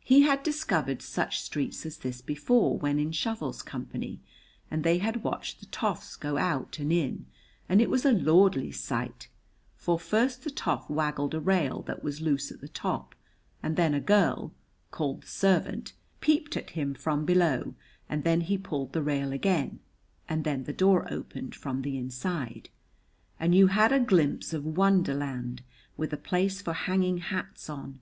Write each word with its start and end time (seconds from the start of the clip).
He 0.00 0.22
had 0.22 0.42
discovered 0.42 1.00
such 1.00 1.40
streets 1.40 1.86
as 1.86 1.98
this 1.98 2.20
before 2.20 2.76
when 2.76 2.98
in 2.98 3.12
Shovel's 3.12 3.62
company, 3.62 4.18
and 4.68 4.82
they 4.82 4.98
had 4.98 5.22
watched 5.22 5.60
the 5.60 5.66
toffs 5.66 6.16
go 6.16 6.38
out 6.38 6.80
and 6.80 6.92
in, 6.92 7.26
and 7.68 7.80
it 7.80 7.88
was 7.88 8.04
a 8.04 8.10
lordly 8.10 8.72
sight, 8.72 9.28
for 9.76 9.96
first 9.96 10.42
the 10.42 10.50
toff 10.50 10.90
waggled 10.90 11.34
a 11.34 11.40
rail 11.40 11.82
that 11.82 12.02
was 12.02 12.20
loose 12.20 12.50
at 12.50 12.60
the 12.60 12.66
top 12.66 13.14
and 13.62 13.76
then 13.76 13.94
a 13.94 14.00
girl, 14.00 14.52
called 14.90 15.22
the 15.22 15.28
servant, 15.28 15.92
peeped 16.20 16.56
at 16.56 16.70
him 16.70 16.92
from 16.92 17.24
below, 17.24 17.76
and 18.08 18.24
then 18.24 18.40
he 18.40 18.58
pulled 18.58 18.92
the 18.92 19.04
rail 19.04 19.32
again, 19.32 19.78
and 20.28 20.42
then 20.42 20.64
the 20.64 20.72
door 20.72 21.06
opened 21.12 21.54
from 21.54 21.82
the 21.82 21.96
inside, 21.96 22.70
and 23.38 23.54
you 23.54 23.68
had 23.68 23.92
a 23.92 24.00
glimpse 24.00 24.52
of 24.52 24.64
wonder 24.64 25.14
land 25.14 25.62
with 25.96 26.12
a 26.12 26.16
place 26.16 26.60
for 26.60 26.72
hanging 26.72 27.18
hats 27.18 27.70
on. 27.70 28.00